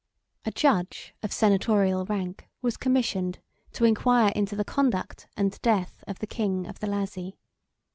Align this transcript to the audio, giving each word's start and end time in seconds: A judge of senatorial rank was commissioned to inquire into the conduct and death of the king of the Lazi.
A 0.45 0.51
judge 0.51 1.13
of 1.21 1.31
senatorial 1.31 2.05
rank 2.05 2.49
was 2.63 2.75
commissioned 2.75 3.37
to 3.73 3.85
inquire 3.85 4.31
into 4.35 4.55
the 4.55 4.65
conduct 4.65 5.27
and 5.37 5.61
death 5.61 6.03
of 6.07 6.17
the 6.17 6.25
king 6.25 6.65
of 6.65 6.79
the 6.79 6.87
Lazi. 6.87 7.37